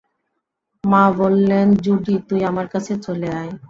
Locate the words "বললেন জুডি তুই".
1.17-2.41